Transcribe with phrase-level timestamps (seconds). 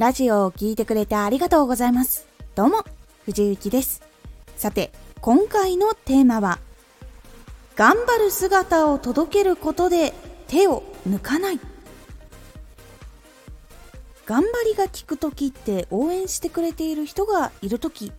[0.00, 2.26] ラジオを聴いてくれてありがとうございます。
[2.54, 2.86] どうも、
[3.26, 4.00] 藤幸です。
[4.56, 6.58] さて、今回のテーマは、
[7.76, 10.14] 頑張る姿を届けることで
[10.48, 11.60] 手を抜かない。
[14.24, 18.12] 頑張りが効く時って応援してくれている人がいる時っ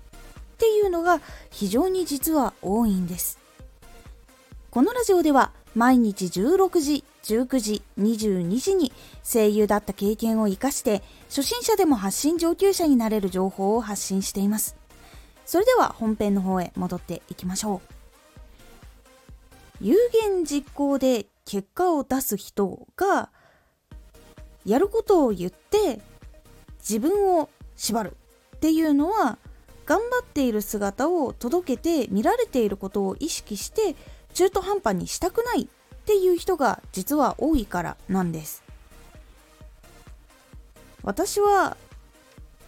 [0.59, 1.19] ていうのが
[1.49, 3.39] 非常に実は多いんです。
[4.69, 8.91] このラジオでは毎日16時、19時、22時に
[9.23, 14.75] 声優だった経験を活かして初心者でも発信上級者になれる情報を発信しています。
[15.45, 17.91] それでは本編の方へ戻っていきましょう。
[19.81, 23.29] 有言実行で結果を出す人が
[24.65, 25.99] やることを言って
[26.79, 28.15] 自分を縛る
[28.55, 29.39] っていうのは
[29.85, 33.95] 頑張っている姿を届けて見られていることを意識して
[34.33, 35.67] 中途半端にしたくないっ
[36.01, 38.63] っていう人が実は多いからなんです。
[41.03, 41.77] 私は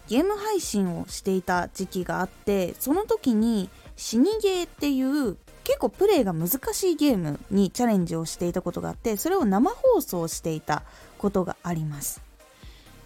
[0.08, 10.82] ゲーム配信をしていた時期があってその時に死にゲーっていう結構プレイが難しいゲームにチャレンジをしていたことがあってそれを生放送していた
[11.16, 12.20] ことがあります。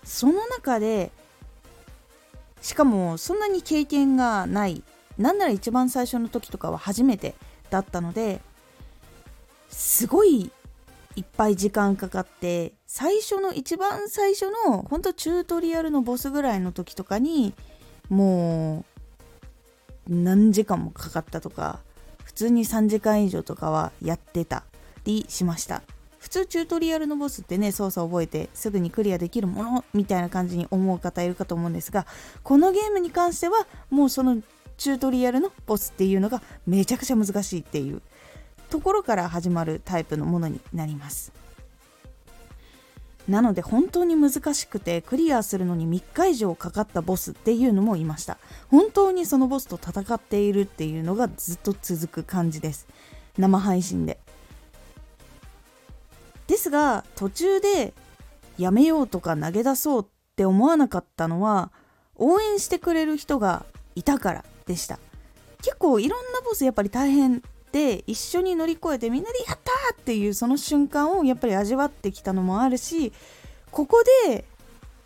[0.03, 1.13] その中で
[2.63, 4.83] しかもそんなに経験がない
[5.19, 7.35] なんなら一番最初の時とかは初めて
[7.71, 8.41] だったので
[9.69, 10.51] すごい
[11.17, 17.55] いっぱい時間かかって最初の一番最初のほんとチュートリアルのボスぐらいの時とかに
[18.09, 18.85] も
[20.09, 21.81] う何時間もかかったとか
[22.25, 24.65] 普通に3時間以上とかはやってた
[25.05, 25.83] りしました。
[26.19, 32.07] 普通チュートリアルのボスってね操作覚えてすぐにクリアできるものみたいな感じに思う方いるかと思うんですが
[32.43, 34.43] このゲームに関してはもうその
[34.77, 38.03] チュートリアルのボスっていうのがめちゃくちゃ難しいっていう
[38.69, 41.33] ところから始まるタイプのものになります。
[43.29, 48.39] なので本当に難しくてクリアするのに3日以上かかったボスっていうのもいました。
[48.69, 52.87] 本当にそのボスと戦っているっていうのがずっと続く感じです。
[53.37, 54.19] 生配信で。
[56.47, 57.93] ですが途中で
[58.57, 61.71] やめようとか投げ出そうって思わなかったのは
[62.17, 64.99] 応援してくれる人がいたからでした。
[65.63, 67.43] 結構いろんなボスやっぱり大変
[67.73, 73.13] で一緒に乗り越えてみんなでやったっていうその瞬間をやっぱり味わってきたのもあるし
[73.71, 74.45] ここで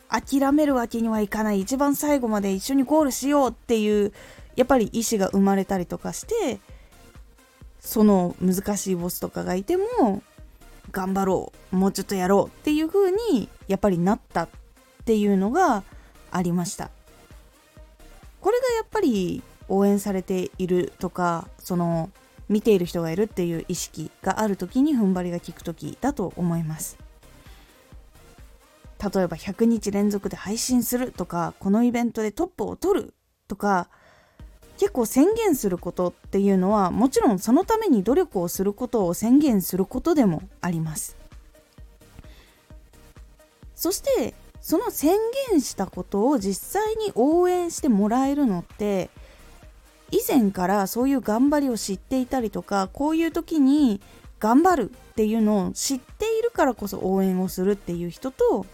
[0.09, 1.61] 諦めるわけにはいかない。
[1.61, 4.13] 一番最後まで一緒にゴールしようっていう
[4.57, 6.61] やっぱり意志が生まれたりとかして
[7.81, 10.23] その難しいボスとかがいても
[10.91, 11.77] 頑張ろう。
[11.77, 14.49] もうちょっとやろうっていう風にやっぱりなったっ
[15.05, 15.83] ていうのが
[16.31, 16.91] ありました。
[18.41, 22.11] これがやっぱり応援されているとかその
[22.49, 26.99] 見ている人がいるっていう意識がある時に踏ん張りが効く時だと思います。
[29.03, 33.15] 例えば100日連続で配信するとかこのイベントでトップを取る
[33.49, 33.89] とか
[34.79, 41.17] 結構宣言することっていうのはもちろんそのために努力をすることを宣言することでもあります。
[43.75, 45.19] そしてその宣
[45.51, 49.11] 言したことを実際に応援してもらえるのって
[50.13, 54.01] 以前からそういう頑張りを知っていたりとかこういう時に
[54.39, 58.67] 頑張るっていうのを知っているからこそ応援をするっていう人と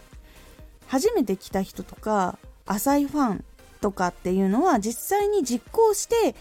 [0.87, 3.45] 初めて来た人とか浅いファン
[3.79, 6.35] とかっていうのは実際に実行して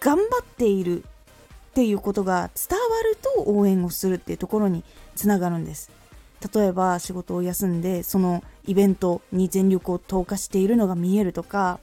[0.00, 1.06] 頑張っているっ
[1.74, 4.84] ていうことが伝わると応援をするっていうところに
[5.16, 5.90] つながるんです。
[6.54, 11.80] 例えば仕事を休んでそのイベントに全力を投下しているのが見えるとか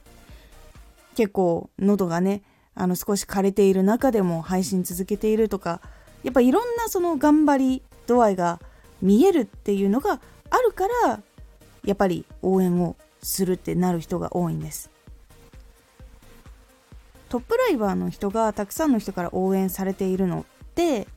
[1.16, 2.44] 結構喉がね
[2.76, 5.82] あの少し枯れている中でも配信続けているとか
[6.24, 8.60] やっぱいろんなその頑張り度合いが
[9.02, 11.22] 見えるっていうのがあるから
[11.86, 14.90] やっぱり応援をするってなる人が多いんです。
[17.30, 21.08] トップライバーの人がたくさんの人から応援されているのって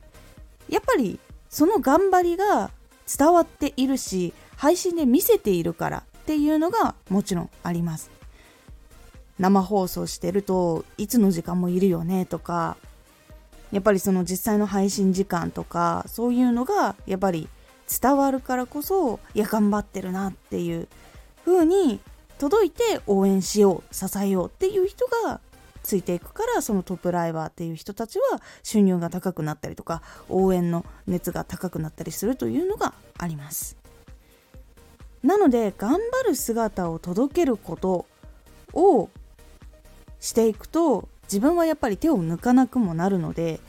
[0.67, 2.71] やっぱりその頑張りが
[3.05, 8.16] 伝わっているし配信で見せているからっていうのがもちろんあります。
[9.39, 12.77] 生放送してるといつの時間もいるよねとか
[13.71, 17.49] やっぱりその実際の配信時間とかそういうのがやっぱり
[18.01, 20.87] 伝わるからこそいや頑張ってるなっていう
[21.45, 21.99] 風に
[22.37, 25.39] 届いて応援しよう支えようっていう人が
[25.83, 33.77] ついていくからそのトップライバーっていう人たちは収入が高くなったりとか応援の熱が高くなったりするというのがあります。
[35.23, 38.05] なので頑張る姿を届けること
[38.73, 39.09] を
[40.19, 43.59] していくと自分はやっぱり手を抜かなくもなるので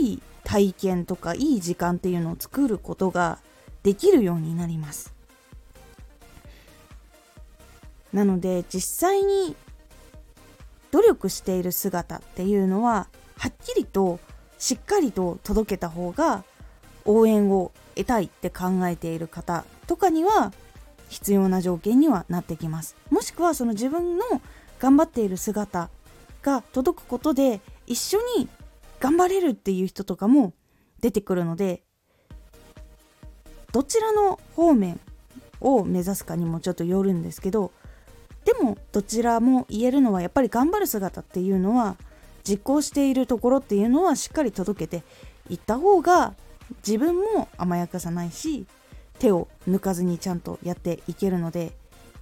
[0.00, 3.38] いい体験とかいい時間っていうのを作ることが
[3.82, 5.14] できるようになります。
[8.12, 9.54] なので実際に
[10.90, 14.18] 努力している姿っていうのははっきりと
[14.58, 16.44] しっかりと届けた方が
[17.04, 20.52] 応援を得たいって考えている方とかには
[21.08, 22.96] 必要な条件にはなってきます。
[23.10, 24.24] もしくはその自分の
[24.78, 25.90] 頑張っている姿
[26.42, 28.48] が届くことで一緒に
[29.00, 30.52] 頑張れるっていう人とかも
[31.00, 31.82] 出てくるので
[33.72, 34.98] どちらの方面
[35.60, 37.72] を目指すかにもちょっとよるんですけど
[38.44, 41.96] でもどちらも言えるのはやっぱり頑張る姿っていうのは
[42.48, 45.02] 実行しているところっていうのはしっかり届けて
[45.50, 46.34] いった方が
[46.86, 48.66] 自分も甘やかさないし
[49.18, 51.72] 手を抜かずにちゃんとやっていけるので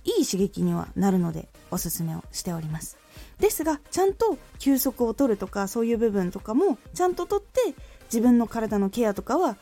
[0.04, 2.96] いい刺激にはなるのでおすすめをしております。
[3.38, 7.74] ですがちゃんと休息を取るとかそういう部分とかもちゃんととって
[8.04, 9.56] 自分の体のケアとかは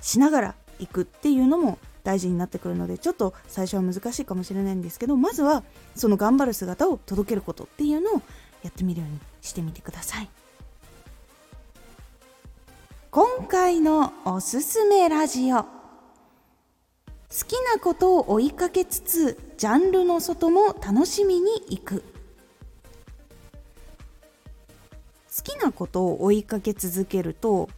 [0.00, 5.62] しながら行くっていうのも大事になってくるのでちょっと最初は難しいかもしれないんですけどまずは
[5.96, 8.22] その頑張る姿を届けることっていうのを
[8.62, 10.28] やってみるようにしてみてください。
[13.10, 15.83] 今回のおすすめラジオ。
[17.36, 22.04] 好きなことを追いかけつつジャンルの外も楽しみに行く。
[25.36, 27.68] 好きなことを追いかけ続けると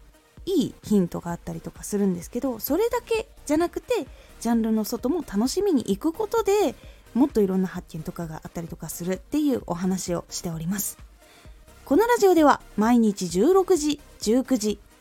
[0.44, 4.06] いいヒントがあったりとかするんですけどそれだけじゃなくて
[4.40, 6.74] ジャンルの外も楽しみに行くことで
[7.14, 10.98] もっといろんな発見とかがあったりとかするっていうお話をしております。
[11.86, 14.78] このラジオでは毎日16時19時